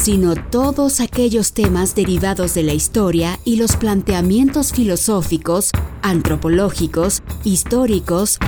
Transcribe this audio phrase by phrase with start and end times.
[0.00, 8.38] sino todos aquellos temas derivados de la historia y los planteamientos filosóficos, antropológicos, históricos,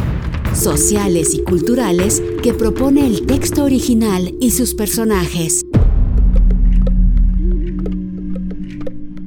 [0.55, 5.63] sociales y culturales que propone el texto original y sus personajes.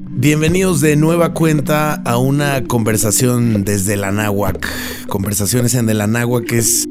[0.10, 4.68] Bienvenidos de nueva cuenta a una conversación desde el Anáhuac.
[5.08, 6.88] Conversaciones en el Anáhuac es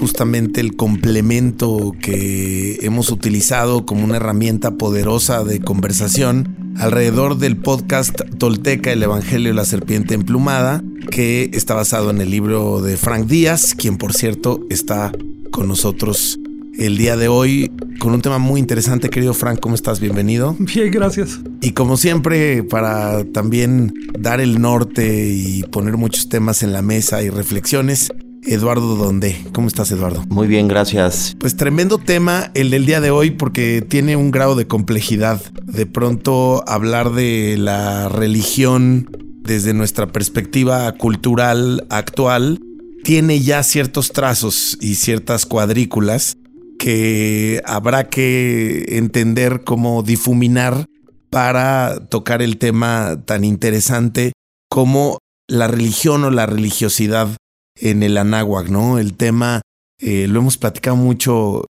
[0.00, 8.18] justamente el complemento que hemos utilizado como una herramienta poderosa de conversación alrededor del podcast
[8.38, 13.26] Tolteca, el Evangelio de la Serpiente Emplumada, que está basado en el libro de Frank
[13.26, 15.12] Díaz, quien por cierto está
[15.50, 16.40] con nosotros
[16.78, 19.60] el día de hoy con un tema muy interesante, querido Frank.
[19.60, 20.00] ¿Cómo estás?
[20.00, 20.56] Bienvenido.
[20.58, 21.40] Bien, gracias.
[21.60, 27.22] Y como siempre, para también dar el norte y poner muchos temas en la mesa
[27.22, 28.10] y reflexiones,
[28.44, 29.36] Eduardo Donde.
[29.52, 30.24] ¿Cómo estás, Eduardo?
[30.28, 31.36] Muy bien, gracias.
[31.38, 35.40] Pues tremendo tema el del día de hoy porque tiene un grado de complejidad.
[35.64, 39.10] De pronto hablar de la religión
[39.42, 42.58] desde nuestra perspectiva cultural actual
[43.02, 46.36] tiene ya ciertos trazos y ciertas cuadrículas
[46.78, 50.86] que habrá que entender cómo difuminar
[51.30, 54.32] para tocar el tema tan interesante
[54.68, 57.36] como la religión o la religiosidad
[57.76, 58.98] en el Anáhuac, ¿no?
[58.98, 59.62] El tema
[60.00, 61.66] eh, lo hemos platicado mucho,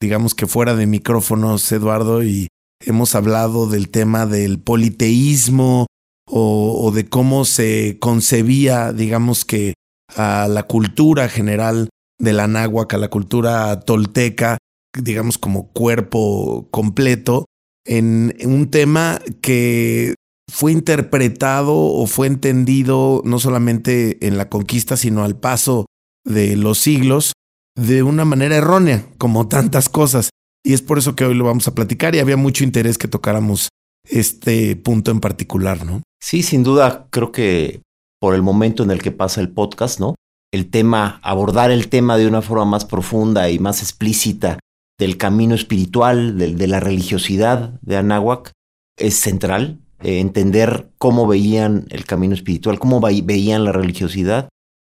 [0.00, 2.48] digamos que fuera de micrófonos, Eduardo, y
[2.84, 5.86] hemos hablado del tema del politeísmo
[6.26, 9.74] o, de cómo se concebía, digamos que
[10.16, 14.58] a la cultura general del Anáhuac, a la cultura tolteca,
[14.98, 17.44] digamos como cuerpo completo,
[17.86, 20.14] en un tema que
[20.50, 25.86] fue interpretado o fue entendido no solamente en la conquista, sino al paso
[26.24, 27.32] de los siglos
[27.76, 30.30] de una manera errónea, como tantas cosas.
[30.64, 33.08] Y es por eso que hoy lo vamos a platicar y había mucho interés que
[33.08, 33.68] tocáramos
[34.08, 36.02] este punto en particular, ¿no?
[36.22, 37.82] Sí, sin duda, creo que
[38.20, 40.14] por el momento en el que pasa el podcast, ¿no?
[40.52, 44.58] El tema, abordar el tema de una forma más profunda y más explícita
[44.98, 48.52] del camino espiritual, de, la religiosidad de Anáhuac,
[48.96, 49.80] es central.
[50.02, 54.48] Eh, entender cómo veían el camino espiritual, cómo veían la religiosidad,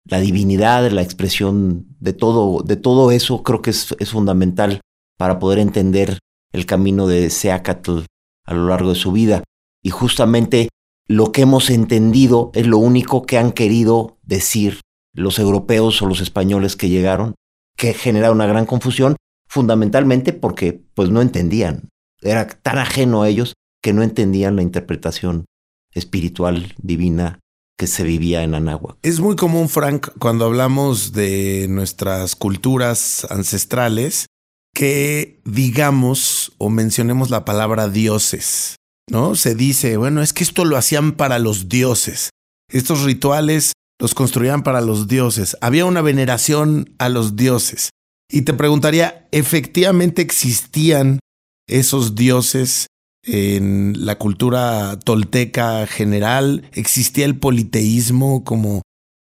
[0.06, 4.82] la divinidad, la expresión de todo, de todo eso, creo que es, fundamental
[5.18, 6.20] para poder entender
[6.54, 8.00] el camino de Seacatl
[8.46, 9.44] a lo largo de su vida.
[9.84, 10.70] Y justamente
[11.08, 14.82] lo que hemos entendido es lo único que han querido decir
[15.14, 17.36] los europeos o los españoles que llegaron,
[17.78, 19.16] que genera una gran confusión,
[19.48, 21.90] fundamentalmente porque pues no entendían.
[22.22, 23.54] Era tan ajeno a ellos
[23.86, 25.46] que no entendían la interpretación
[25.94, 27.38] espiritual divina
[27.78, 28.98] que se vivía en Anáhuac.
[29.04, 34.26] Es muy común, Frank, cuando hablamos de nuestras culturas ancestrales,
[34.74, 39.36] que digamos o mencionemos la palabra dioses, ¿no?
[39.36, 42.32] Se dice, bueno, es que esto lo hacían para los dioses.
[42.72, 45.58] Estos rituales los construían para los dioses.
[45.62, 47.92] Había una veneración a los dioses.
[48.32, 51.20] Y te preguntaría, ¿efectivamente existían
[51.68, 52.88] esos dioses
[53.26, 56.70] en la cultura tolteca general?
[56.74, 58.82] ¿Existía el politeísmo como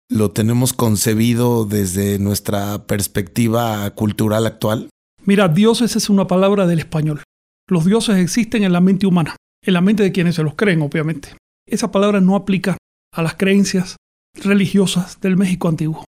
[0.09, 4.89] lo tenemos concebido desde nuestra perspectiva cultural actual?
[5.25, 7.23] Mira, dioses es una palabra del español.
[7.67, 10.81] Los dioses existen en la mente humana, en la mente de quienes se los creen,
[10.81, 11.29] obviamente.
[11.65, 12.77] Esa palabra no aplica
[13.13, 13.95] a las creencias
[14.35, 16.03] religiosas del México antiguo.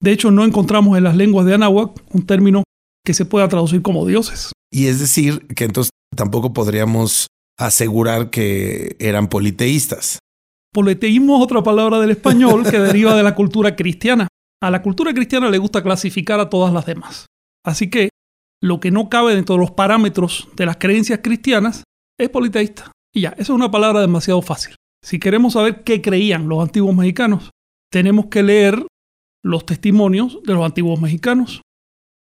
[0.00, 2.62] De hecho, no encontramos en las lenguas de Anáhuac un término
[3.04, 4.52] que se pueda traducir como dioses.
[4.70, 7.26] Y es decir, que entonces tampoco podríamos
[7.58, 10.18] asegurar que eran politeístas.
[10.72, 14.28] Politeísmo es otra palabra del español que deriva de la cultura cristiana.
[14.62, 17.26] A la cultura cristiana le gusta clasificar a todas las demás.
[17.64, 18.10] Así que
[18.60, 21.82] lo que no cabe dentro de los parámetros de las creencias cristianas
[22.18, 22.92] es politeísta.
[23.14, 24.76] Y ya, esa es una palabra demasiado fácil.
[25.04, 27.50] Si queremos saber qué creían los antiguos mexicanos,
[27.90, 28.86] tenemos que leer
[29.44, 31.60] los testimonios de los antiguos mexicanos.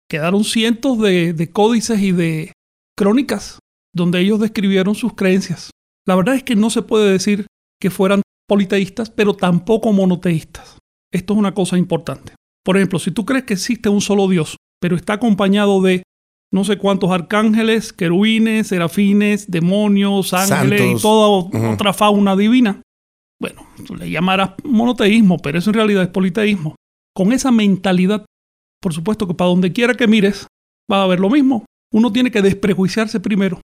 [0.09, 2.53] Quedaron cientos de, de códices y de
[2.95, 3.59] crónicas
[3.93, 5.71] donde ellos describieron sus creencias.
[6.07, 7.47] La verdad es que no se puede decir
[7.79, 10.77] que fueran politeístas, pero tampoco monoteístas.
[11.13, 12.33] Esto es una cosa importante.
[12.63, 16.03] Por ejemplo, si tú crees que existe un solo Dios, pero está acompañado de
[16.51, 20.99] no sé cuántos arcángeles, querubines, serafines, demonios, ángeles Santos.
[20.99, 22.81] y toda otra fauna divina.
[23.39, 26.75] Bueno, tú le llamarás monoteísmo, pero eso en realidad es politeísmo.
[27.15, 28.25] Con esa mentalidad,
[28.81, 30.47] por supuesto que para donde quiera que mires,
[30.91, 31.65] va a haber lo mismo.
[31.93, 33.61] Uno tiene que desprejuiciarse primero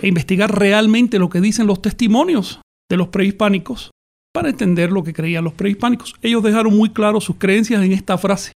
[0.00, 2.60] e investigar realmente lo que dicen los testimonios
[2.90, 3.90] de los prehispánicos
[4.34, 6.14] para entender lo que creían los prehispánicos.
[6.20, 8.52] Ellos dejaron muy claro sus creencias en esta frase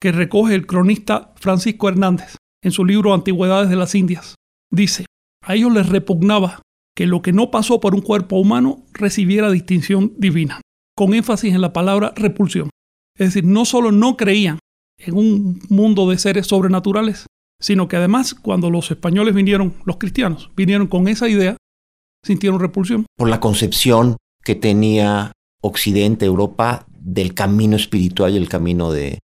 [0.00, 4.34] que recoge el cronista Francisco Hernández en su libro Antigüedades de las Indias.
[4.70, 5.06] Dice,
[5.44, 6.62] a ellos les repugnaba
[6.96, 10.60] que lo que no pasó por un cuerpo humano recibiera distinción divina,
[10.96, 12.70] con énfasis en la palabra repulsión.
[13.16, 14.58] Es decir, no solo no creían
[14.98, 17.26] en un mundo de seres sobrenaturales,
[17.62, 21.56] sino que además cuando los españoles vinieron, los cristianos, vinieron con esa idea,
[22.24, 23.06] sintieron repulsión.
[23.16, 25.32] Por la concepción que tenía
[25.62, 29.18] Occidente, Europa, del camino espiritual y el camino de...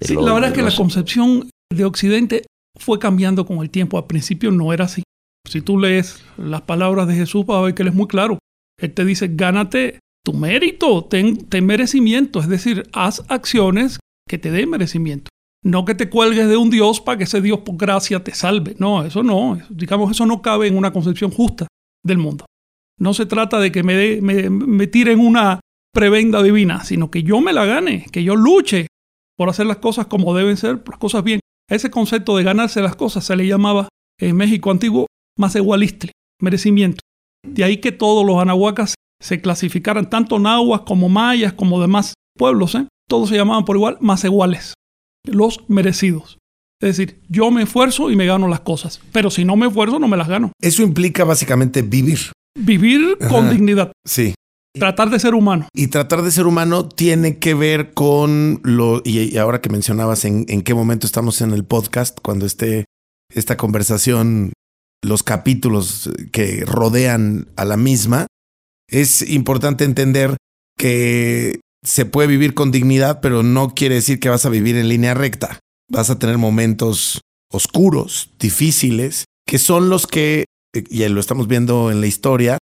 [0.00, 2.42] de Sí, lo- la verdad de es que la concepción de Occidente
[2.78, 3.96] fue cambiando con el tiempo.
[3.96, 5.02] Al principio no era así.
[5.48, 8.38] Si tú lees las palabras de Jesús, vas a ver que él es muy claro.
[8.80, 12.40] Él te dice, gánate tu mérito, ten, ten merecimiento.
[12.40, 15.28] Es decir, haz acciones que te den merecimiento.
[15.64, 18.76] No que te cuelgues de un Dios para que ese Dios por gracia te salve.
[18.78, 19.58] No, eso no.
[19.70, 21.66] Digamos, eso no cabe en una concepción justa
[22.04, 22.44] del mundo.
[23.00, 25.60] No se trata de que me, tiren una
[25.92, 28.88] prebenda divina, sino que yo me la gane, que yo luche
[29.36, 31.40] por hacer las cosas como deben ser, las cosas bien.
[31.68, 33.88] Ese concepto de ganarse las cosas se le llamaba
[34.20, 35.06] en México antiguo
[35.54, 37.00] igualistre, merecimiento.
[37.44, 42.74] De ahí que todos los anahuacas se clasificaran, tanto nahuas como mayas, como demás pueblos,
[42.74, 42.86] ¿eh?
[43.08, 44.74] todos se llamaban por igual iguales,
[45.24, 46.38] los merecidos.
[46.80, 49.98] Es decir, yo me esfuerzo y me gano las cosas, pero si no me esfuerzo
[49.98, 50.52] no me las gano.
[50.60, 52.18] Eso implica básicamente vivir.
[52.58, 54.34] Vivir con dignidad, Sí.
[54.78, 55.68] tratar de ser humano.
[55.74, 59.00] Y tratar de ser humano tiene que ver con lo.
[59.04, 62.84] Y, y ahora que mencionabas en, en qué momento estamos en el podcast, cuando esté
[63.32, 64.52] esta conversación,
[65.02, 68.26] los capítulos que rodean a la misma,
[68.88, 70.36] es importante entender
[70.78, 74.88] que se puede vivir con dignidad, pero no quiere decir que vas a vivir en
[74.88, 75.60] línea recta.
[75.88, 77.20] Vas a tener momentos
[77.52, 82.58] oscuros, difíciles, que son los que, y lo estamos viendo en la historia,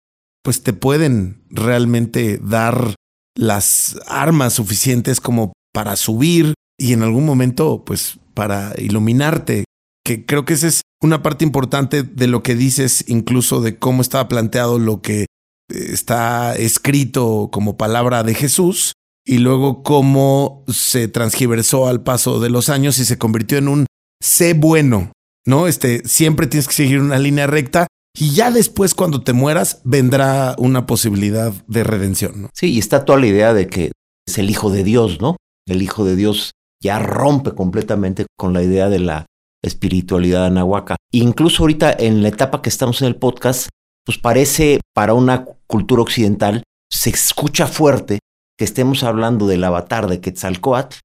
[0.44, 2.94] pues te pueden realmente dar
[3.34, 9.64] las armas suficientes como para subir y en algún momento pues para iluminarte,
[10.04, 14.02] que creo que esa es una parte importante de lo que dices, incluso de cómo
[14.02, 15.26] estaba planteado lo que eh,
[15.68, 18.92] está escrito como palabra de Jesús
[19.26, 23.87] y luego cómo se transgiversó al paso de los años y se convirtió en un
[24.23, 25.12] sé bueno,
[25.44, 25.67] ¿no?
[25.67, 30.55] Este, siempre tienes que seguir una línea recta y ya después cuando te mueras vendrá
[30.58, 32.49] una posibilidad de redención.
[32.55, 33.90] Sí, y está toda la idea de que
[34.26, 35.37] es el Hijo de Dios, ¿no?
[35.67, 39.26] El Hijo de Dios ya rompe completamente con la idea de la
[39.62, 40.96] espiritualidad anahuaca.
[41.12, 43.69] Incluso ahorita en la etapa que estamos en el podcast,
[44.05, 48.20] pues parece para una cultura occidental, se escucha fuerte
[48.58, 50.97] que estemos hablando del avatar de Quetzalcoatl,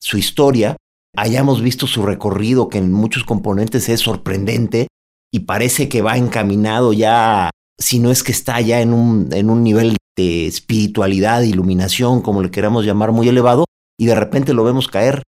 [0.00, 0.76] su historia,
[1.16, 4.88] hayamos visto su recorrido que en muchos componentes es sorprendente
[5.32, 9.50] y parece que va encaminado ya, si no es que está ya en un, en
[9.50, 13.64] un nivel de espiritualidad, iluminación, como le queramos llamar, muy elevado,
[13.98, 15.22] y de repente lo vemos caer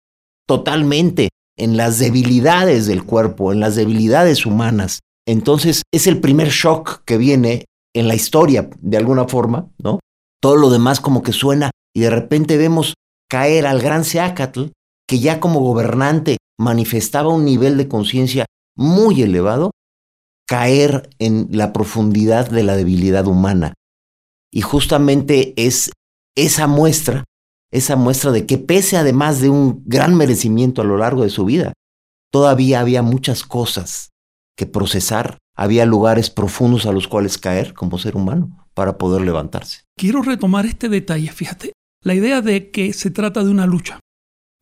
[0.46, 1.28] totalmente
[1.58, 5.00] en las debilidades del cuerpo, en las debilidades humanas.
[5.26, 10.00] Entonces es el primer shock que viene en la historia, de alguna forma, ¿no?
[10.40, 12.94] Todo lo demás como que suena y de repente vemos
[13.28, 14.68] caer al gran Seacatl,
[15.06, 19.70] que ya como gobernante manifestaba un nivel de conciencia muy elevado,
[20.46, 23.74] caer en la profundidad de la debilidad humana.
[24.52, 25.90] Y justamente es
[26.36, 27.24] esa muestra,
[27.72, 31.44] esa muestra de que pese además de un gran merecimiento a lo largo de su
[31.44, 31.72] vida,
[32.32, 34.10] todavía había muchas cosas
[34.56, 39.82] que procesar, había lugares profundos a los cuales caer como ser humano para poder levantarse.
[39.96, 41.72] Quiero retomar este detalle, fíjate.
[42.02, 44.00] La idea de que se trata de una lucha.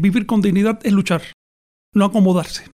[0.00, 1.22] Vivir con dignidad es luchar,
[1.94, 2.70] no acomodarse.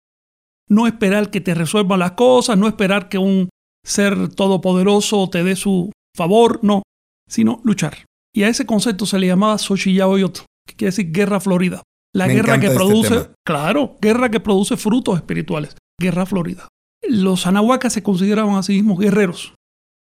[0.69, 3.49] No esperar que te resuelvan las cosas, no esperar que un
[3.85, 6.83] ser todopoderoso te dé su favor, no,
[7.27, 8.05] sino luchar.
[8.33, 11.83] Y a ese concepto se le llamaba Xochiyaoyot, que quiere decir guerra florida.
[12.15, 16.67] La Me guerra que este produce, claro, guerra que produce frutos espirituales, guerra florida.
[17.07, 19.55] Los anahuacas se consideraban a sí mismos guerreros,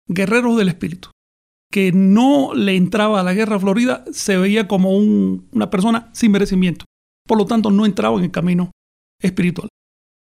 [0.09, 1.11] guerreros del espíritu.
[1.77, 6.33] Que no le entraba a la guerra florida se veía como un- una persona sin
[6.33, 6.87] merecimiento.
[7.29, 8.71] Por lo tanto, no entraba en el camino
[9.23, 9.69] espiritual.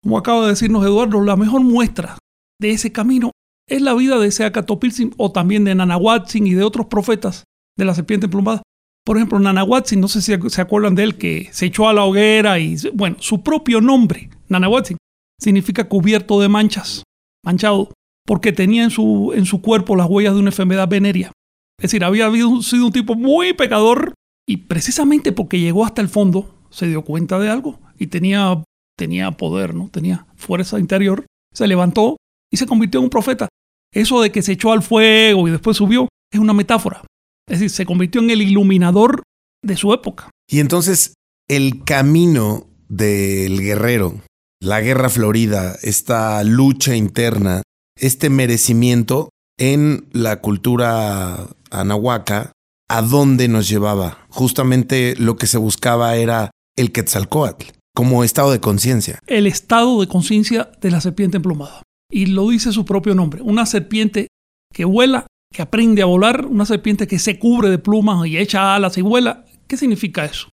[0.02, 2.18] Como acaba de decirnos Eduardo, la mejor muestra
[2.62, 3.32] de ese camino
[3.68, 7.44] es la vida de Seacatopilsin o también de Nanahuatzin y de otros profetas
[7.78, 8.62] de la serpiente emplumada.
[9.06, 12.06] Por ejemplo, Nanahuatzin, no sé si se acuerdan de él, que se echó a la
[12.06, 14.96] hoguera y, bueno, su propio nombre, Nanahuatzin,
[15.42, 17.04] significa cubierto de manchas,
[17.44, 17.92] manchado,
[18.26, 21.32] porque tenía en su, en su cuerpo las huellas de una enfermedad venérea.
[21.78, 22.30] Es decir, había
[22.62, 24.14] sido un tipo muy pecador
[24.48, 28.64] y precisamente porque llegó hasta el fondo se dio cuenta de algo y tenía,
[28.98, 29.90] tenía poder, ¿no?
[29.90, 32.18] tenía fuerza interior, se levantó
[32.52, 33.48] y se convirtió en un profeta.
[33.94, 37.02] Eso de que se echó al fuego y después subió es una metáfora.
[37.48, 39.24] Es decir, se convirtió en el iluminador
[39.62, 40.30] de su época.
[40.50, 41.14] Y entonces
[41.48, 44.22] el camino del guerrero,
[44.60, 47.62] la guerra florida, esta lucha interna,
[48.04, 52.52] este merecimiento en la cultura anahuaca,
[52.90, 54.26] ¿a dónde nos llevaba?
[54.30, 59.20] Justamente lo que se buscaba era el Quetzalcoatl, como estado de conciencia.
[59.26, 61.82] El estado de conciencia de la serpiente emplumada.
[62.12, 64.28] Y lo dice su propio nombre, una serpiente
[64.74, 68.76] que vuela, que aprende a volar, una serpiente que se cubre de plumas y echa
[68.76, 69.46] alas y vuela.
[69.68, 70.50] ¿Qué significa eso?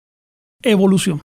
[0.62, 1.22] Evolución.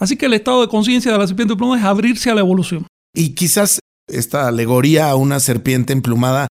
[0.00, 2.88] Así que el estado de conciencia de la serpiente emplumada es abrirse a la evolución.
[3.14, 6.48] Y quizás esta alegoría a una serpiente emplumada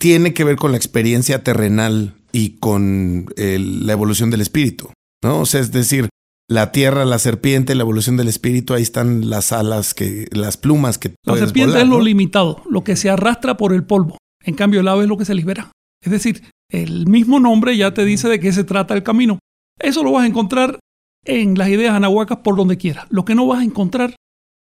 [0.00, 5.40] tiene que ver con la experiencia terrenal y con la evolución del espíritu, ¿no?
[5.40, 6.08] O sea, es decir,
[6.48, 10.98] la tierra, la serpiente, la evolución del espíritu, ahí están las alas, que, las plumas
[10.98, 11.14] que...
[11.26, 14.16] La serpiente es lo limitado, lo que se arrastra por el polvo.
[14.42, 15.72] En cambio, el ave es lo que se libera.
[16.02, 19.38] Es decir, el mismo nombre ya te dice de qué se trata el camino.
[19.78, 20.78] Eso lo vas a encontrar
[21.24, 23.06] en las ideas anahuacas por donde quieras.
[23.10, 24.14] Lo que no vas a encontrar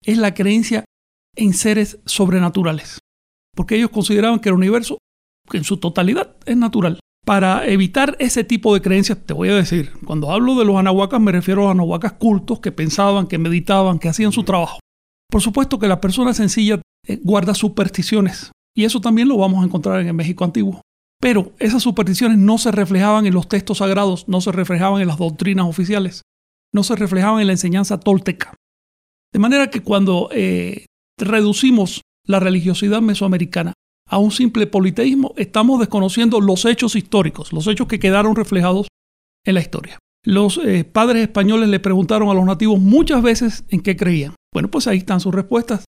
[0.04, 0.84] es la creencia
[1.38, 3.00] en seres sobrenaturales.
[3.56, 4.98] Porque ellos consideraban que el universo,
[5.54, 9.92] en su totalidad, es natural para evitar ese tipo de creencias, te voy a decir,
[10.06, 14.00] cuando hablo de los anahuacas me refiero a los anahuacas cultos que pensaban, que meditaban,
[14.00, 14.80] que hacían su trabajo.
[15.30, 19.66] Por supuesto que la persona sencilla eh, guarda supersticiones y eso también lo vamos a
[19.66, 20.80] encontrar en el México antiguo.
[21.20, 25.18] Pero esas supersticiones no se reflejaban en los textos sagrados, no se reflejaban en las
[25.18, 26.22] doctrinas oficiales,
[26.74, 28.54] no se reflejaban en la enseñanza tolteca.
[29.34, 30.86] De manera que cuando eh,
[31.18, 33.74] reducimos la religiosidad mesoamericana
[34.10, 38.88] a un simple politeísmo, estamos desconociendo los hechos históricos, los hechos que quedaron reflejados
[39.46, 40.00] en la historia.
[40.24, 44.36] Los eh, padres españoles le preguntaron a los nativos muchas veces en qué creían.
[44.54, 45.86] Bueno, pues ahí están sus respuestas.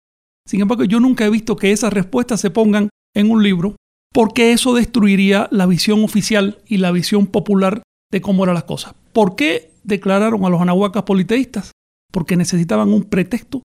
[0.48, 3.76] Sin embargo, yo nunca he visto que esas respuestas se pongan en un libro
[4.14, 8.96] porque eso destruiría la visión oficial y la visión popular de cómo eran las cosas.
[9.12, 11.72] ¿Por qué declararon a los anahuacas politeístas?
[12.12, 13.62] Porque necesitaban un pretexto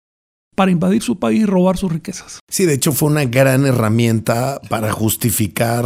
[0.59, 2.41] para invadir su país y robar sus riquezas.
[2.51, 5.85] Sí, de hecho fue una gran herramienta para justificar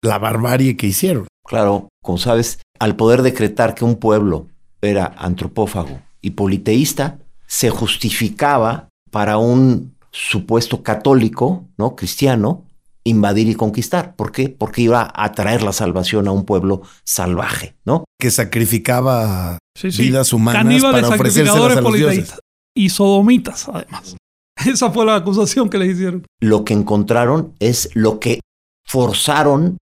[0.00, 1.26] la barbarie que hicieron.
[1.44, 4.46] Claro, como sabes, al poder decretar que un pueblo
[4.80, 11.96] era antropófago y politeísta, se justificaba para un supuesto católico, ¿no?
[11.96, 12.64] cristiano,
[13.02, 14.14] invadir y conquistar.
[14.14, 14.48] ¿Por qué?
[14.50, 18.04] Porque iba a traer la salvación a un pueblo salvaje, ¿no?
[18.20, 22.34] Que sacrificaba vidas humanas para ofrecérselas a los dioses
[22.74, 24.16] y sodomitas, además.
[24.66, 26.26] Esa fue la acusación que le hicieron.
[26.40, 28.40] Lo que encontraron es lo que
[28.86, 29.78] forzaron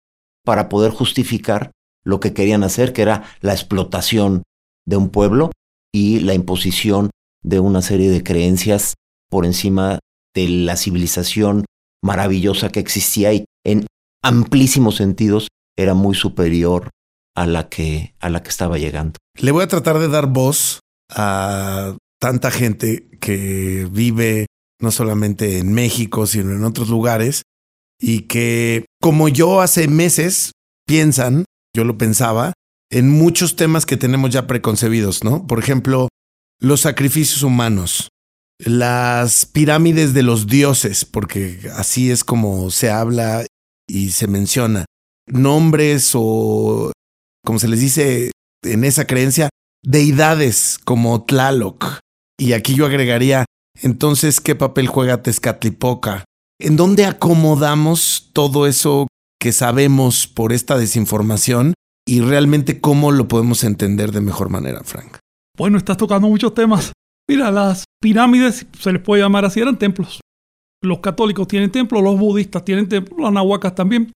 [0.44, 1.70] para poder justificar
[2.04, 4.42] lo que querían hacer, que era la explotación
[4.86, 5.50] de un pueblo
[5.92, 7.10] y la imposición
[7.42, 8.94] de una serie de creencias
[9.30, 9.98] por encima
[10.34, 11.64] de la civilización
[12.02, 13.86] maravillosa que existía y en
[14.22, 16.90] amplísimos sentidos era muy superior
[17.34, 19.16] a la que a la que estaba llegando.
[19.40, 24.46] Le voy a tratar de dar voz a tanta gente que vive
[24.80, 27.42] no solamente en México, sino en otros lugares,
[28.00, 30.52] y que, como yo hace meses,
[30.86, 31.44] piensan,
[31.76, 32.54] yo lo pensaba,
[32.90, 35.46] en muchos temas que tenemos ya preconcebidos, ¿no?
[35.46, 36.08] Por ejemplo,
[36.62, 38.08] los sacrificios humanos,
[38.58, 43.44] las pirámides de los dioses, porque así es como se habla
[43.86, 44.86] y se menciona,
[45.26, 46.90] nombres o,
[47.44, 48.30] como se les dice
[48.62, 49.50] en esa creencia,
[49.82, 52.00] deidades como Tlaloc,
[52.38, 53.44] y aquí yo agregaría,
[53.82, 56.24] entonces, ¿qué papel juega Tezcatlipoca?
[56.60, 59.08] ¿En dónde acomodamos todo eso
[59.40, 61.74] que sabemos por esta desinformación
[62.06, 65.18] y realmente cómo lo podemos entender de mejor manera, Frank?
[65.56, 66.92] Bueno, estás tocando muchos temas.
[67.28, 70.20] Mira, las pirámides, se les puede llamar así, eran templos.
[70.82, 74.12] Los católicos tienen templos, los budistas tienen templos, los nahuacas también.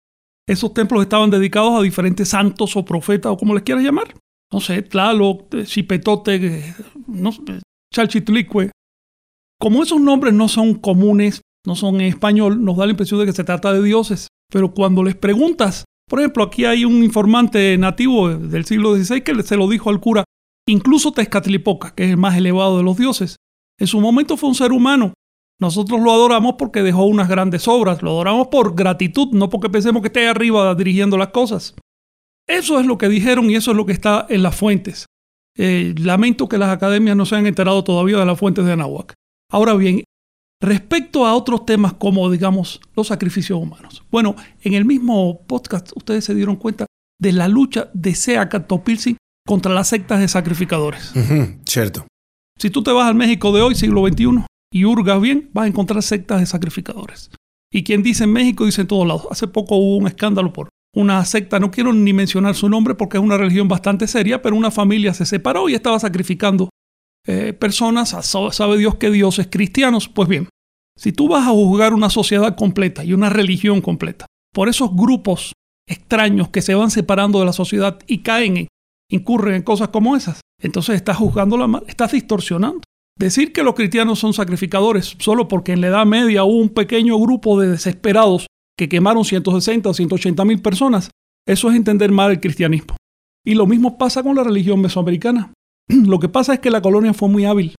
[0.47, 4.15] Esos templos estaban dedicados a diferentes santos o profetas o como les quieras llamar.
[4.53, 6.75] No sé, Tlaloc, Chipetote,
[7.07, 7.31] no,
[7.95, 8.71] Chalchitlicue.
[9.61, 13.27] Como esos nombres no son comunes, no son en español, nos da la impresión de
[13.27, 14.29] que se trata de dioses.
[14.51, 19.43] Pero cuando les preguntas, por ejemplo, aquí hay un informante nativo del siglo XVI que
[19.43, 20.25] se lo dijo al cura,
[20.67, 23.37] incluso Tezcatlipoca, que es el más elevado de los dioses,
[23.79, 25.13] en su momento fue un ser humano.
[25.61, 30.03] Nosotros lo adoramos porque dejó unas grandes obras, lo adoramos por gratitud, no porque pensemos
[30.03, 31.75] que esté arriba dirigiendo las cosas.
[32.47, 35.07] Eso es lo que dijeron y eso es lo que está en las fuentes.
[35.59, 39.15] Eh, lamento que las academias no se han enterado todavía de las fuentes de Anahuac.
[39.51, 40.05] Ahora bien,
[40.61, 44.03] Respecto a otros temas como, digamos, los sacrificios humanos.
[44.11, 46.87] Bueno, en el mismo podcast ustedes se dieron cuenta
[47.21, 48.17] de la lucha de
[48.67, 51.13] Topilsi contra las sectas de sacrificadores.
[51.65, 52.07] cierto.
[52.59, 55.69] Si tú te vas al México de hoy, siglo XXI, y hurgas bien, vas a
[55.69, 57.31] encontrar sectas de sacrificadores.
[57.73, 59.29] Y quien dice en México dice en todos lados.
[59.31, 63.19] Hace poco hubo un escándalo por una secta, no quiero ni mencionar su nombre porque
[63.19, 66.71] es una religión bastante seria, pero una familia se separó y estaba sacrificando
[67.25, 68.17] eh, personas,
[68.51, 70.09] sabe Dios que dioses cristianos.
[70.09, 70.49] Pues bien,
[70.99, 75.53] si tú vas a juzgar una sociedad completa y una religión completa por esos grupos
[75.89, 78.69] extraños que se van separando de la sociedad y caen en,
[79.09, 82.81] incurren en cosas como esas, entonces estás juzgándola mal, estás distorsionando.
[83.17, 87.17] Decir que los cristianos son sacrificadores solo porque en la Edad Media hubo un pequeño
[87.19, 88.49] grupo de desesperados
[88.79, 91.11] que quemaron 160 o 180 mil personas,
[91.47, 92.97] eso es entender mal el cristianismo.
[93.45, 95.53] Y lo mismo pasa con la religión mesoamericana.
[95.89, 97.75] Lo que pasa es que la colonia fue muy hábil.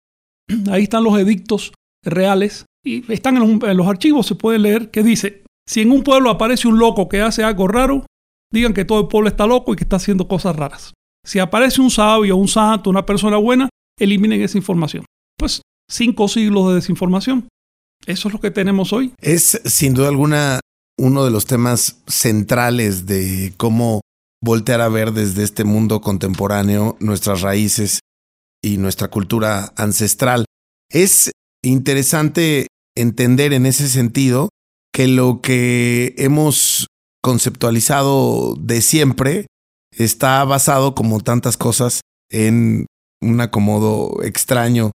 [0.71, 1.71] Ahí están los edictos
[2.03, 6.29] reales y están en los, archivos, se puede leer, que dice, si en un pueblo
[6.29, 8.05] aparece un loco que hace algo raro,
[8.51, 10.93] digan que todo el pueblo está loco y que está haciendo cosas raras.
[11.25, 15.05] Si aparece un sabio, un santo, una persona buena, eliminen esa información.
[15.37, 17.47] Pues cinco siglos de desinformación.
[18.05, 19.13] Eso es lo que tenemos hoy.
[19.21, 20.59] Es sin duda alguna
[20.99, 24.01] uno de los temas centrales de cómo
[24.43, 28.01] voltear a ver desde este mundo contemporáneo nuestras raíces
[28.61, 30.45] y nuestra cultura ancestral.
[30.91, 31.31] Es
[31.63, 34.49] interesante entender en ese sentido
[34.93, 36.87] que lo que hemos
[37.21, 39.47] conceptualizado de siempre
[39.97, 42.85] está basado, como tantas cosas, en
[43.21, 44.91] un acomodo extraño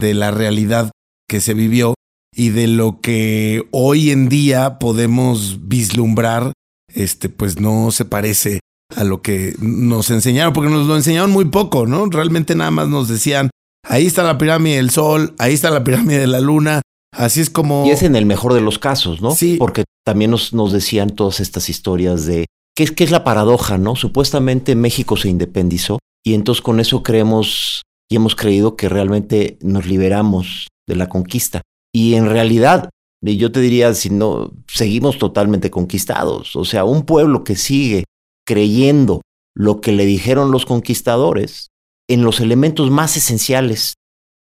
[0.00, 0.90] de la realidad
[1.28, 1.94] que se vivió
[2.34, 6.52] y de lo que hoy en día podemos vislumbrar,
[6.92, 8.60] este, pues no se parece
[8.96, 12.06] a lo que nos enseñaron, porque nos lo enseñaron muy poco, ¿no?
[12.06, 13.50] Realmente nada más nos decían,
[13.88, 17.50] ahí está la pirámide del Sol, ahí está la pirámide de la Luna, así es
[17.50, 17.86] como...
[17.86, 19.34] Y es en el mejor de los casos, ¿no?
[19.34, 19.56] Sí.
[19.58, 23.78] Porque también nos, nos decían todas estas historias de, ¿qué es, qué es la paradoja,
[23.78, 23.96] no?
[23.96, 29.86] Supuestamente México se independizó y entonces con eso creemos y hemos creído que realmente nos
[29.86, 31.62] liberamos de la conquista.
[31.94, 32.90] Y en realidad,
[33.22, 36.56] yo te diría, si no, seguimos totalmente conquistados.
[36.56, 38.04] O sea, un pueblo que sigue
[38.44, 39.22] creyendo
[39.54, 41.68] lo que le dijeron los conquistadores
[42.08, 43.94] en los elementos más esenciales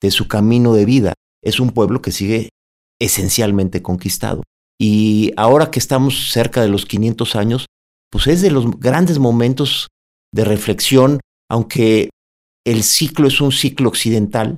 [0.02, 2.50] de su camino de vida, es un pueblo que sigue
[3.00, 4.44] esencialmente conquistado.
[4.80, 7.66] Y ahora que estamos cerca de los 500 años,
[8.10, 9.90] pues es de los grandes momentos
[10.34, 12.10] de reflexión, aunque
[12.66, 14.58] el ciclo es un ciclo occidental,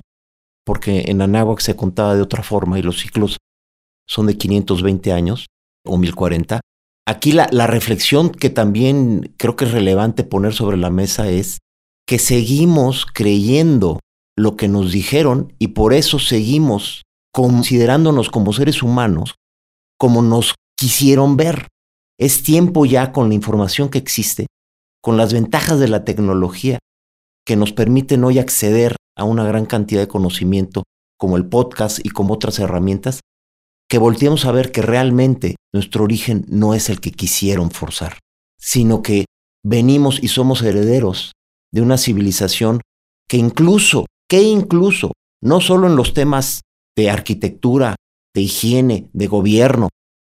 [0.64, 3.36] porque en Anáhuac se contaba de otra forma y los ciclos
[4.08, 5.46] son de 520 años
[5.84, 6.60] o 1040.
[7.06, 11.58] Aquí la, la reflexión que también creo que es relevante poner sobre la mesa es
[12.06, 14.00] que seguimos creyendo
[14.36, 19.34] lo que nos dijeron y por eso seguimos considerándonos como seres humanos
[19.98, 21.68] como nos quisieron ver.
[22.18, 24.46] Es tiempo ya con la información que existe,
[25.02, 26.78] con las ventajas de la tecnología
[27.46, 30.84] que nos permiten hoy acceder a una gran cantidad de conocimiento
[31.18, 33.20] como el podcast y como otras herramientas,
[33.88, 38.18] que volteemos a ver que realmente nuestro origen no es el que quisieron forzar,
[38.58, 39.26] sino que
[39.64, 41.32] venimos y somos herederos
[41.72, 42.80] de una civilización
[43.28, 46.62] que incluso, que incluso, no solo en los temas
[46.96, 47.96] de arquitectura,
[48.34, 49.88] de higiene, de gobierno,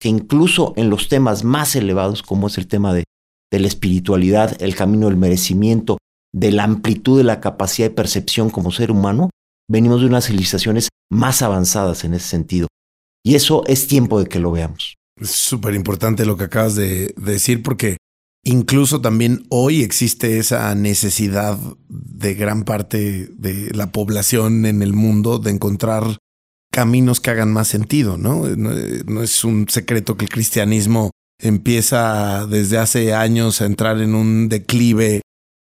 [0.00, 3.04] que incluso en los temas más elevados como es el tema de,
[3.50, 5.98] de la espiritualidad, el camino del merecimiento,
[6.34, 9.30] de la amplitud de la capacidad de percepción como ser humano,
[9.68, 12.68] venimos de unas civilizaciones más avanzadas en ese sentido.
[13.24, 14.96] Y eso es tiempo de que lo veamos.
[15.20, 17.96] Es súper importante lo que acabas de, decir porque
[18.44, 21.58] incluso también hoy existe esa necesidad
[21.88, 26.18] de gran parte de la población en el mundo de encontrar
[26.70, 28.46] caminos que hagan más sentido, ¿no?
[28.46, 31.10] No, es un secreto que el cristianismo
[31.40, 35.22] empieza desde hace años a entrar en un declive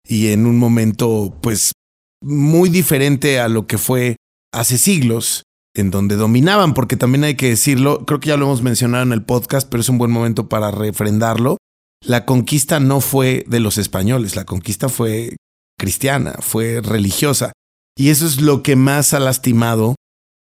[0.08, 1.74] y en un momento pues
[2.22, 4.15] muy diferente a lo que fue
[4.54, 5.43] hace siglos,
[5.76, 9.13] en donde dominaban, porque también hay que decirlo, creo que ya lo hemos mencionado en
[9.13, 11.58] el podcast, pero es un buen momento para refrendarlo.
[12.04, 15.36] La conquista no fue de los españoles, la conquista fue
[15.78, 17.52] cristiana, fue religiosa.
[17.96, 19.96] Y eso es lo que más ha lastimado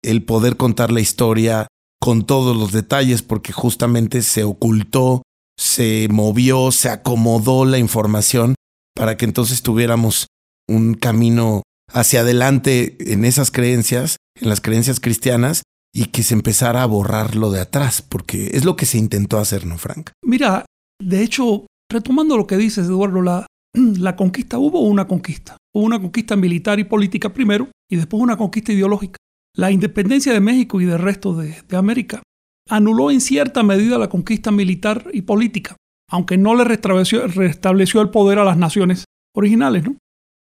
[0.03, 1.67] el poder contar la historia
[2.01, 5.23] con todos los detalles, porque justamente se ocultó,
[5.59, 8.55] se movió, se acomodó la información
[8.95, 10.27] para que entonces tuviéramos
[10.69, 15.63] un camino hacia adelante en esas creencias, en las creencias cristianas,
[15.95, 19.39] y que se empezara a borrar lo de atrás, porque es lo que se intentó
[19.39, 20.11] hacer, ¿no, Frank?
[20.25, 20.65] Mira,
[21.01, 25.57] de hecho, retomando lo que dices, Eduardo, la, la conquista, hubo una conquista.
[25.73, 29.19] Hubo una conquista militar y política primero, y después una conquista ideológica.
[29.57, 32.23] la independencia de México y del resto de, América
[32.69, 35.77] anuló en cierta medida la conquista militar y política,
[36.11, 39.97] aunque no le restableció, restableció el poder a las naciones originales, ¿no?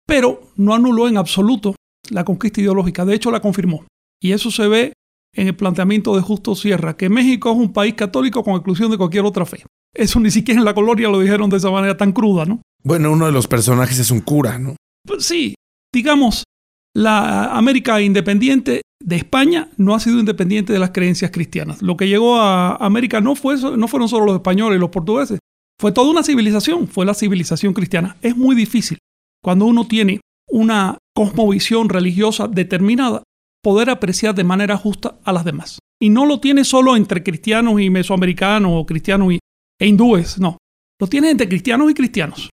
[0.08, 1.76] Pero no anuló en absoluto
[2.10, 3.86] la conquista ideológica, de hecho la confirmó.
[4.22, 4.94] Y eso se ve
[5.34, 8.98] en el planteamiento de Justo Sierra, que México es un país católico con exclusión de
[8.98, 9.64] cualquier otra fe.
[9.94, 12.62] Eso ni siquiera en la colonia lo dijeron de esa manera tan cruda, ¿no?
[12.84, 14.76] Bueno, uno de los personajes es un cura, ¿no?
[15.06, 15.56] Pues sí,
[15.94, 16.44] digamos,
[16.94, 21.82] la América independiente de España no ha sido independiente de las creencias cristianas.
[21.82, 25.40] Lo que llegó a América no, fue, no fueron solo los españoles y los portugueses,
[25.82, 28.16] fue toda una civilización, fue la civilización cristiana.
[28.22, 29.00] Es muy difícil
[29.44, 33.24] cuando uno tiene una cosmovisión religiosa determinada
[33.64, 35.80] poder apreciar de manera justa a las demás.
[36.00, 39.40] Y no lo tiene solo entre cristianos y mesoamericanos o cristianos y,
[39.80, 40.60] e hindúes, no.
[41.00, 42.52] Lo tiene entre cristianos y cristianos.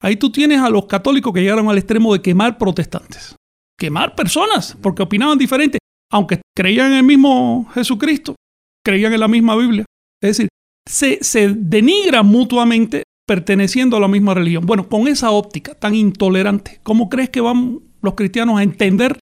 [0.00, 3.34] Ahí tú tienes a los católicos que llegaron al extremo de quemar protestantes.
[3.76, 5.78] Quemar personas porque opinaban diferente,
[6.12, 8.36] aunque creían en el mismo Jesucristo,
[8.84, 9.84] creían en la misma Biblia.
[10.22, 10.48] Es decir,
[10.88, 14.64] se, se denigran mutuamente perteneciendo a la misma religión.
[14.64, 19.18] Bueno, con esa óptica tan intolerante, ¿cómo crees que van los cristianos a entender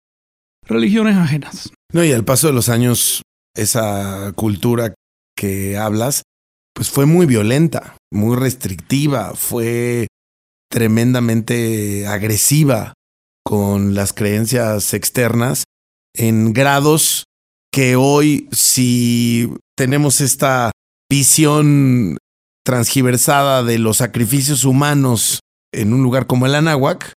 [0.62, 1.72] religiones ajenas?
[1.92, 3.22] No, y al paso de los años,
[3.55, 4.94] esa cultura
[5.37, 6.22] que hablas,
[6.72, 10.07] pues fue muy violenta, muy restrictiva, fue
[10.70, 12.92] tremendamente agresiva
[13.44, 15.64] con las creencias externas
[16.14, 17.24] en grados
[17.72, 20.70] que hoy si tenemos esta
[21.11, 22.19] visión
[22.64, 25.40] transgiversada de los sacrificios humanos
[25.73, 27.12] en un lugar como el Anáhuac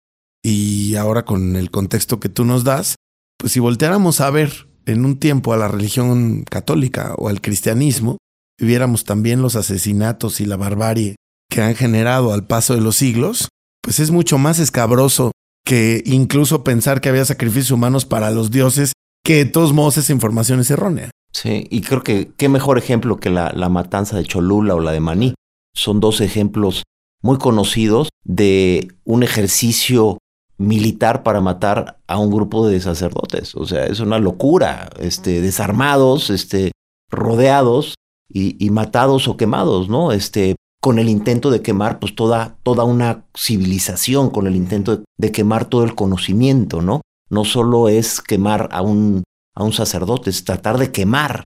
[0.45, 2.97] y ahora con el contexto que tú nos das,
[3.39, 8.19] pues si volteáramos a ver en un tiempo a la religión católica o al cristianismo,
[8.61, 11.17] viéramos también los asesinatos y la barbarie
[11.51, 13.49] que han generado al paso de los siglos,
[13.83, 15.33] pues es mucho más escabroso
[15.65, 18.93] que incluso pensar que había sacrificios humanos para los dioses,
[19.25, 21.11] que de todos modos esa información es errónea.
[21.33, 24.93] Sí, y creo que qué mejor ejemplo que la, la matanza de Cholula o la
[24.93, 25.35] de Maní.
[25.75, 26.83] Son dos ejemplos
[27.23, 30.19] muy conocidos de un ejercicio
[30.57, 33.55] militar para matar a un grupo de sacerdotes.
[33.55, 36.73] O sea, es una locura, este, desarmados, este,
[37.11, 37.95] rodeados
[38.29, 40.13] y, y, matados o quemados, ¿no?
[40.13, 45.33] Este, con el intento de quemar pues toda, toda una civilización, con el intento de,
[45.33, 47.01] quemar todo el conocimiento, ¿no?
[47.31, 49.23] No solo es quemar a un,
[49.59, 51.43] a un sacerdote, es tratar de quemar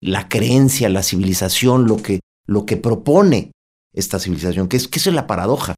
[0.00, 3.52] la creencia, la civilización, lo que, lo que propone
[3.94, 5.76] esta civilización, que es, que es la paradoja.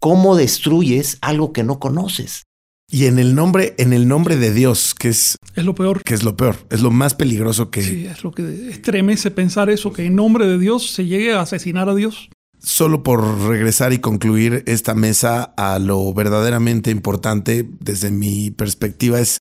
[0.00, 2.44] ¿Cómo destruyes algo que no conoces?
[2.88, 6.04] Y en el nombre, en el nombre de Dios, que es, es lo peor.
[6.04, 7.82] Que es lo peor, es lo más peligroso que.
[7.82, 11.40] Sí, es lo que estremece pensar eso, que en nombre de Dios se llegue a
[11.40, 12.28] asesinar a Dios
[12.64, 19.38] solo por regresar y concluir esta mesa a lo verdaderamente importante desde mi perspectiva es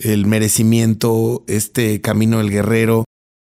[0.00, 3.04] el merecimiento, este camino del guerrero.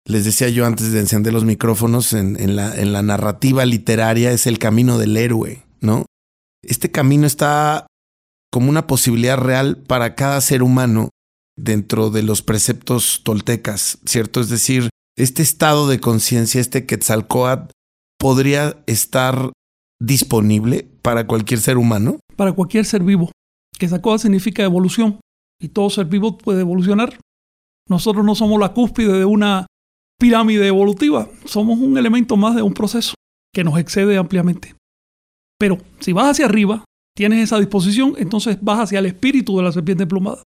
[0.07, 4.47] Les decía yo antes de encender los micrófonos, en, la, en la narrativa literaria es
[4.47, 6.07] el camino del héroe, ¿no?
[6.63, 7.87] Este camino está
[8.51, 11.11] como una posibilidad real para cada ser humano
[11.57, 14.41] dentro de los preceptos toltecas, ¿cierto?
[14.41, 17.71] Es decir, este estado de conciencia, este Quetzalcoatl,
[18.19, 19.53] podría estar
[20.01, 22.21] disponible para cualquier ser humano?
[22.37, 23.31] Para cualquier ser vivo.
[23.79, 25.21] Que esa cosa significa evolución.
[25.61, 27.19] Y todo ser vivo puede evolucionar.
[27.89, 29.67] Nosotros no somos la cúspide de una
[30.19, 31.29] pirámide evolutiva.
[31.45, 33.15] Somos un elemento más de un proceso
[33.53, 34.75] que nos excede ampliamente.
[35.59, 36.85] Pero si vas hacia arriba,
[37.17, 40.43] tienes esa disposición, entonces vas hacia el espíritu de la serpiente plumada.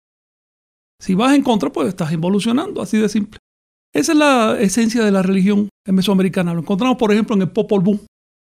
[1.01, 3.39] Si vas en contra, pues estás evolucionando, así de simple.
[3.93, 6.55] Esa es la esencia de la religión mesoamericana.
[6.55, 8.01] Lo encontramos, por ejemplo, en el Popol Vuh.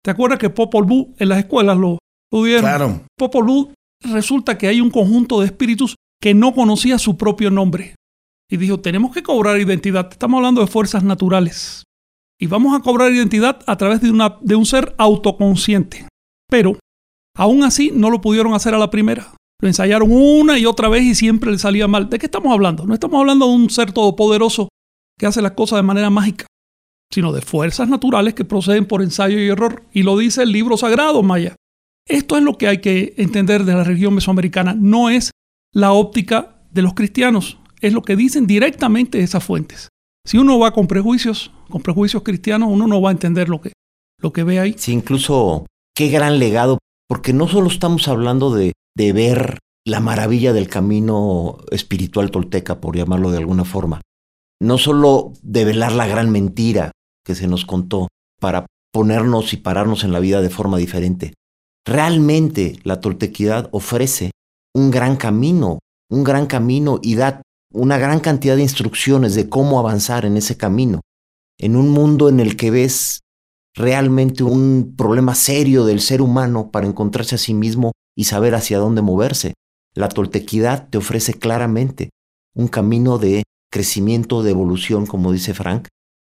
[0.03, 1.99] ¿Te acuerdas que Popol Vuh en las escuelas lo,
[2.31, 2.63] lo dieron?
[2.63, 3.01] Claro.
[3.17, 3.73] Popol Vuh
[4.03, 7.93] resulta que hay un conjunto de espíritus que no conocía su propio nombre.
[8.49, 10.07] Y dijo, tenemos que cobrar identidad.
[10.09, 11.83] Estamos hablando de fuerzas naturales.
[12.41, 16.07] Y vamos a cobrar identidad a través de, una, de un ser autoconsciente.
[16.49, 16.79] Pero,
[17.37, 19.35] aún así, no lo pudieron hacer a la primera.
[19.61, 22.09] Lo ensayaron una y otra vez y siempre le salía mal.
[22.09, 22.87] ¿De qué estamos hablando?
[22.87, 24.69] No estamos hablando de un ser todopoderoso
[25.19, 26.47] que hace las cosas de manera mágica,
[27.13, 29.83] sino de fuerzas naturales que proceden por ensayo y error.
[29.93, 31.55] Y lo dice el libro sagrado, Maya.
[32.07, 34.73] Esto es lo que hay que entender de la religión mesoamericana.
[34.73, 35.29] No es
[35.75, 39.89] la óptica de los cristianos, es lo que dicen directamente esas fuentes.
[40.25, 43.73] Si uno va con prejuicios, con prejuicios cristianos, uno no va a entender lo que,
[44.19, 44.75] lo que ve ahí.
[44.77, 50.53] Sí, incluso qué gran legado, porque no solo estamos hablando de, de ver la maravilla
[50.53, 54.01] del camino espiritual tolteca, por llamarlo de alguna forma,
[54.61, 56.91] no solo develar la gran mentira
[57.25, 58.07] que se nos contó
[58.39, 61.33] para ponernos y pararnos en la vida de forma diferente.
[61.85, 64.31] Realmente la toltequidad ofrece
[64.75, 65.79] un gran camino,
[66.11, 67.41] un gran camino y da
[67.73, 70.99] una gran cantidad de instrucciones de cómo avanzar en ese camino,
[71.57, 73.21] en un mundo en el que ves
[73.73, 78.77] realmente un problema serio del ser humano para encontrarse a sí mismo y saber hacia
[78.77, 79.53] dónde moverse.
[79.93, 82.09] La toltequidad te ofrece claramente
[82.53, 85.87] un camino de crecimiento, de evolución, como dice Frank,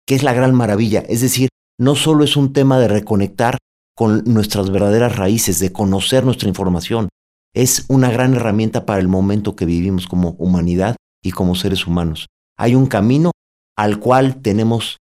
[0.07, 1.01] que es la gran maravilla.
[1.07, 1.49] Es decir,
[1.79, 3.57] no solo es un tema de reconectar
[3.95, 7.09] con nuestras verdaderas raíces, de conocer nuestra información,
[7.53, 12.27] es una gran herramienta para el momento que vivimos como humanidad y como seres humanos.
[12.57, 13.31] Hay un camino
[13.77, 14.97] al cual tenemos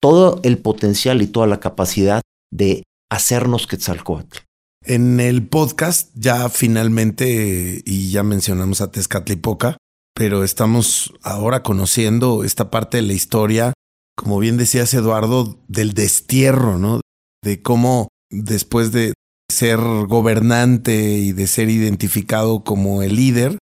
[0.00, 4.38] todo el potencial y toda la capacidad de hacernos Quetzalcoatl.
[4.84, 9.76] En el podcast ya finalmente, y ya mencionamos a Tezcatlipoca,
[10.14, 13.72] pero estamos ahora conociendo esta parte de la historia,
[14.16, 17.00] como bien decías Eduardo, del destierro, ¿no?
[17.44, 19.14] De cómo después de
[19.52, 23.58] ser gobernante y de ser identificado como el líder,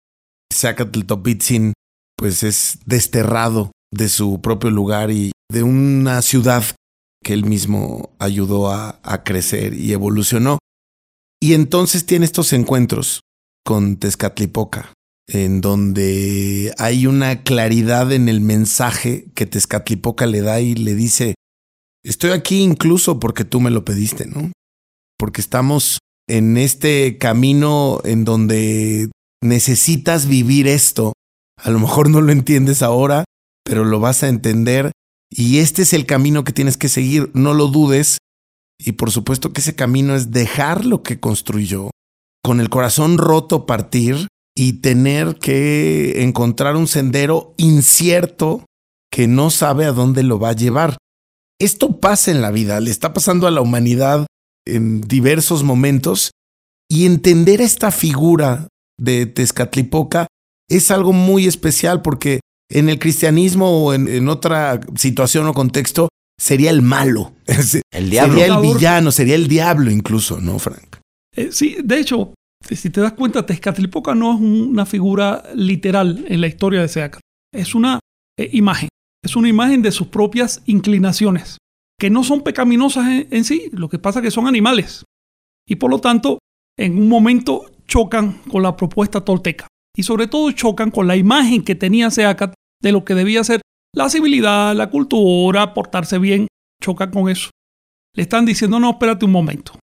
[0.53, 1.01] Zacatl
[2.17, 6.63] pues es desterrado de su propio lugar y de una ciudad
[7.23, 10.59] que él mismo ayudó a, a crecer y evolucionó.
[11.41, 13.21] Y entonces tiene estos encuentros
[13.65, 14.93] con Tezcatlipoca,
[15.27, 21.35] en donde hay una claridad en el mensaje que Tezcatlipoca le da y le dice,
[22.03, 24.51] estoy aquí incluso porque tú me lo pediste, ¿no?
[25.17, 29.09] Porque estamos en este camino en donde
[29.41, 31.13] necesitas vivir esto.
[31.57, 33.23] A lo mejor no lo entiendes ahora,
[33.63, 34.91] pero lo vas a entender
[35.29, 38.19] y este es el camino que tienes que seguir, no lo dudes.
[38.79, 41.91] Y por supuesto que ese camino es dejar lo que construyó,
[42.43, 48.65] con el corazón roto partir y tener que encontrar un sendero incierto
[49.11, 50.97] que no sabe a dónde lo va a llevar.
[51.59, 54.27] Esto pasa en la vida, le está pasando a la humanidad
[54.67, 56.31] en diversos momentos
[56.89, 58.67] y entender esta figura
[58.99, 60.27] de Tezcatlipoca
[60.69, 66.71] es algo muy especial porque en el cristianismo o en, otra situación o contexto sería
[66.71, 67.33] el malo.
[67.91, 68.37] El diablo.
[68.37, 70.97] Sería el villano, sería el diablo incluso, ¿no, Frank?
[71.33, 72.33] Eh, sí, de hecho,
[72.69, 77.21] si te das cuenta, Tezcatlipoca no es una figura literal en la historia de Seacat.
[77.53, 77.99] Es una
[78.37, 78.89] eh, imagen.
[79.23, 81.57] Es una imagen de sus propias inclinaciones,
[81.99, 85.03] que no son pecaminosas en, en sí, lo que pasa es que son animales.
[85.67, 86.39] Y por lo tanto,
[86.77, 91.63] en un momento chocan con la propuesta tolteca y sobre todo chocan con la imagen
[91.63, 93.61] que tenía Seacat de lo que debía ser
[93.93, 96.47] la civilidad, la cultura, portarse bien,
[96.81, 97.49] chocan con eso.
[98.13, 99.79] Le están diciendo, no, espérate un momento.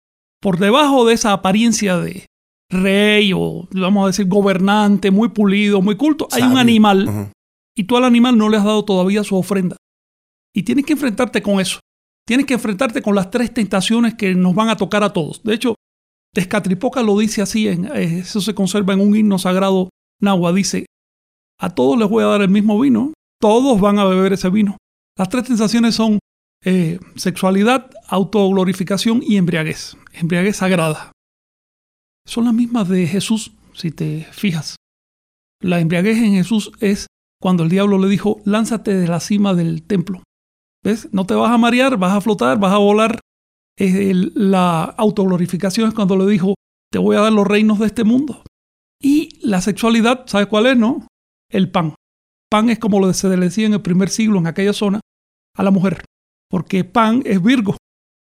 [0.41, 2.26] Por debajo de esa apariencia de
[2.70, 7.32] rey o, vamos a decir, gobernante, muy pulido, muy culto, hay un animal
[7.76, 9.76] y tú al animal no le has dado todavía su ofrenda.
[10.56, 11.80] Y tienes que enfrentarte con eso.
[12.28, 15.42] Tienes que enfrentarte con las tres tentaciones que nos van a tocar a todos.
[15.44, 15.76] De hecho,
[16.34, 20.86] Tezcatlipoca lo dice así, en, eh, eso se conserva en un himno sagrado Nahua dice,
[21.60, 24.78] a todos les voy a dar el mismo vino, todos van a beber ese vino.
[25.18, 26.20] Las tres sensaciones son
[26.66, 31.12] eh, sexualidad, autoglorificación y embriaguez, embriaguez sagrada.
[32.26, 34.76] Son las mismas de Jesús, si te fijas.
[35.62, 37.08] La embriaguez en Jesús es
[37.40, 40.24] cuando el diablo le dijo, lánzate de la cima del templo.
[41.12, 43.19] No te vas a marear, vas a flotar, vas a volar.
[43.78, 46.56] la autoglorificación es cuando le dijo,
[46.91, 48.43] te voy a dar los reinos de este mundo.
[49.02, 51.08] Y la sexualidad, ¿sabes cuál es, no?
[51.52, 51.95] El pan.
[52.50, 55.02] Pan es como lo se le decía en el primer siglo en aquella zona
[55.56, 56.04] a la mujer,
[56.50, 57.76] porque pan es Virgo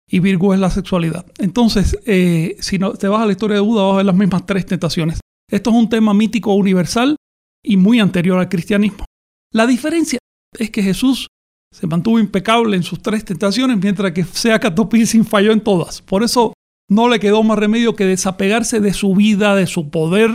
[0.10, 1.25] y Virgo es la sexualidad.
[1.38, 4.15] Entonces, eh, si no, te vas a la historia de Buda, vas a ver las
[4.15, 5.19] mismas tres tentaciones.
[5.49, 7.15] Esto es un tema mítico universal
[7.63, 9.06] y muy anterior al cristianismo.
[9.51, 10.19] La diferencia
[10.58, 11.28] es que Jesús
[11.75, 14.61] se mantuvo impecable en sus tres tentaciones, mientras que Sea
[15.05, 16.01] sin falló en todas.
[16.01, 16.53] Por eso
[16.89, 20.31] no le quedó más remedio que desapegarse de su vida, de su poder,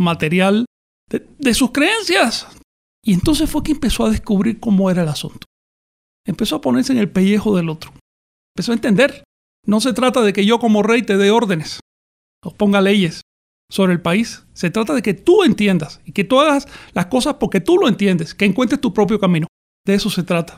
[0.00, 0.64] material
[1.10, 2.46] de, sus creencias.
[3.04, 5.46] Y entonces fue que empezó a descubrir cómo era el asunto.
[6.26, 7.92] Empezó a ponerse en el pellejo del otro.
[8.56, 9.24] Empezó a entender.
[9.66, 11.80] No se trata de que yo como rey te dé órdenes
[12.42, 13.20] o ponga leyes
[13.70, 14.46] sobre el país.
[14.54, 17.88] Se trata de que tú entiendas y que tú hagas las cosas porque tú lo
[17.88, 19.48] entiendes, que encuentres tu propio camino.
[19.84, 20.56] De eso se trata.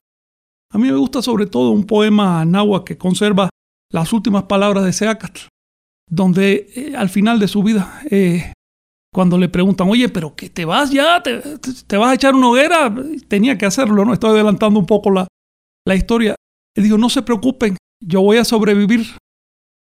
[0.73, 3.51] A mí me gusta sobre todo un poema náhuatl que conserva
[3.93, 5.49] las últimas palabras de Seacatl,
[6.09, 8.53] donde eh, al final de su vida eh,
[9.13, 12.95] cuando le preguntan, oye, pero que te vas ya, te, vas a echar una hoguera,
[13.27, 14.13] tenía que hacerlo, ¿no?
[14.13, 15.27] Estoy adelantando un poco la,
[15.85, 16.37] la historia.
[16.77, 19.17] Él dijo, no se preocupen, yo voy a sobrevivir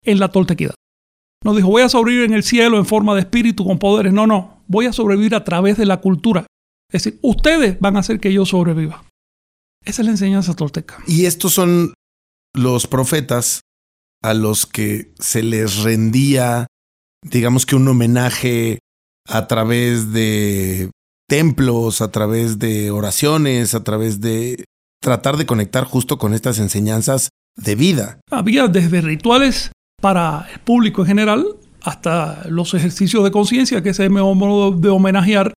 [0.04, 0.74] en la toltequidad.
[1.42, 4.12] No dijo, voy a sobrevivir en el cielo en forma de espíritu con poderes.
[4.12, 6.46] No, no, voy a sobrevivir a través de la cultura.
[6.92, 9.04] Es decir, ustedes van a hacer que yo sobreviva.
[9.86, 10.98] Esa es la enseñanza tolteca.
[11.06, 11.94] Y estos son
[12.52, 13.60] los profetas
[14.22, 16.66] a los que se les rendía,
[17.22, 18.80] digamos que un homenaje
[19.28, 20.90] a través de
[21.28, 24.64] templos, a través de oraciones, a través de
[25.00, 28.20] tratar de conectar justo con estas enseñanzas de vida.
[28.30, 29.70] Había desde rituales
[30.02, 31.46] para el público en general
[31.82, 35.54] hasta los ejercicios de conciencia, que es el modo de homenajear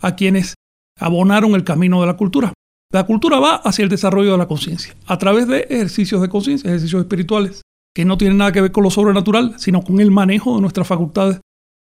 [0.00, 0.54] a quienes
[0.98, 2.52] abonaron el camino de la cultura.
[2.92, 6.68] La cultura va hacia el desarrollo de la conciencia, a través de ejercicios de conciencia,
[6.68, 7.62] ejercicios espirituales,
[7.94, 10.86] que no tienen nada que ver con lo sobrenatural, sino con el manejo de nuestras
[10.86, 11.40] facultades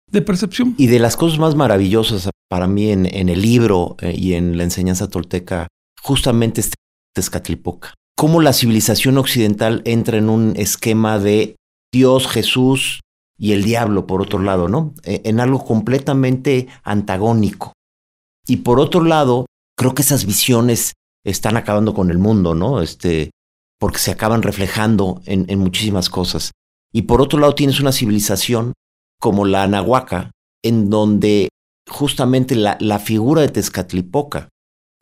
[0.08, 0.76] de percepción.
[0.78, 4.62] Y de las cosas más maravillosas para mí en, el libro eh, y en la
[4.62, 5.66] enseñanza tolteca,
[6.00, 6.76] justamente este
[7.12, 7.94] Tezcatlipoca.
[8.16, 11.56] Cómo la civilización occidental entra en un esquema de
[11.92, 13.00] Dios, Jesús
[13.36, 14.94] y el diablo, por otro lado, ¿no?
[15.02, 17.72] E, en algo completamente antagónico.
[18.46, 19.46] Y por otro lado,
[19.76, 20.92] creo que esas visiones
[21.24, 22.80] están acabando con el mundo, ¿no?
[22.80, 23.30] Este,
[23.78, 26.52] porque se acaban reflejando en, en muchísimas cosas.
[26.92, 28.72] Y por otro lado, tienes una civilización
[29.20, 30.30] como la Anahuaca,
[30.62, 31.48] en donde
[31.88, 34.48] justamente la, la figura de Tezcatlipoca,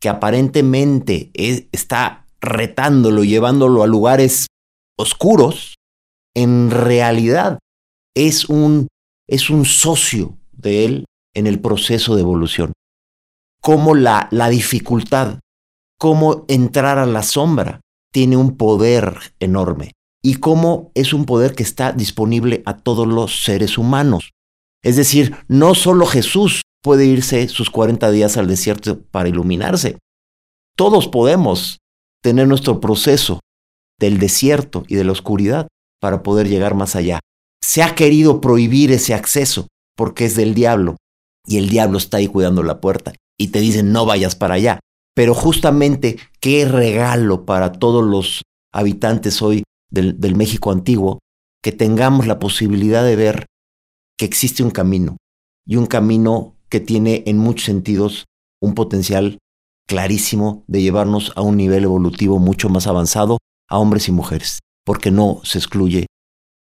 [0.01, 4.47] que aparentemente está retándolo, llevándolo a lugares
[4.97, 5.75] oscuros,
[6.35, 7.59] en realidad
[8.15, 8.87] es un,
[9.27, 12.73] es un socio de él en el proceso de evolución.
[13.61, 15.39] Como la, la dificultad,
[15.99, 17.81] cómo entrar a la sombra
[18.11, 19.91] tiene un poder enorme
[20.23, 24.31] y cómo es un poder que está disponible a todos los seres humanos.
[24.83, 29.97] Es decir, no solo Jesús puede irse sus 40 días al desierto para iluminarse.
[30.75, 31.79] Todos podemos
[32.23, 33.41] tener nuestro proceso
[33.99, 35.67] del desierto y de la oscuridad
[36.01, 37.19] para poder llegar más allá.
[37.61, 40.95] Se ha querido prohibir ese acceso porque es del diablo
[41.45, 44.79] y el diablo está ahí cuidando la puerta y te dicen no vayas para allá.
[45.19, 51.19] Pero justamente qué regalo para todos los habitantes hoy del, del México antiguo
[51.61, 53.45] que tengamos la posibilidad de ver
[54.17, 55.17] que existe un camino
[55.67, 58.27] y un camino que tiene en muchos sentidos
[58.61, 59.39] un potencial
[59.89, 65.11] clarísimo de llevarnos a un nivel evolutivo mucho más avanzado a hombres y mujeres, porque
[65.11, 66.05] no se excluye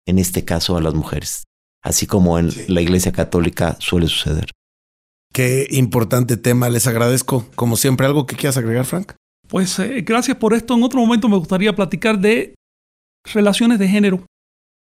[0.06, 1.44] en este caso a las mujeres,
[1.82, 4.55] así como en la Iglesia Católica suele suceder.
[5.36, 7.44] Qué importante tema, les agradezco.
[7.56, 9.12] Como siempre, ¿algo que quieras agregar, Frank?
[9.46, 10.72] Pues eh, gracias por esto.
[10.72, 12.54] En otro momento me gustaría platicar de
[13.34, 14.24] relaciones de género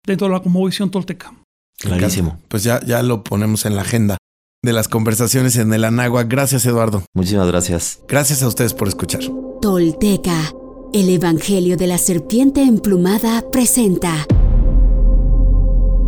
[0.08, 1.34] dentro de la cosmovisión tolteca.
[1.78, 2.40] Clarísimo.
[2.48, 4.18] Pues ya, ya lo ponemos en la agenda
[4.64, 6.24] de las conversaciones en el Anagua.
[6.24, 7.04] Gracias, Eduardo.
[7.14, 8.00] Muchísimas gracias.
[8.08, 9.24] Gracias a ustedes por escuchar.
[9.62, 10.54] Tolteca,
[10.94, 14.26] el Evangelio de la Serpiente Emplumada presenta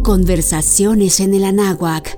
[0.03, 2.17] Conversaciones en el Anáhuac.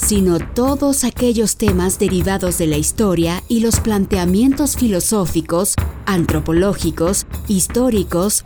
[0.00, 5.74] sino todos aquellos temas derivados de la historia y los planteamientos filosóficos,
[6.06, 8.42] antropológicos, históricos,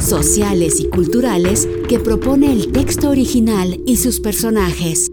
[0.00, 5.10] sociales y culturales que propone el texto original y sus personajes.